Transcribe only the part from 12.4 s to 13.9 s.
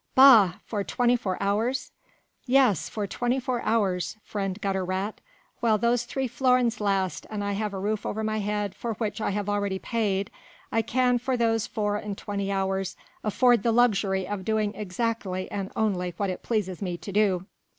hours afford the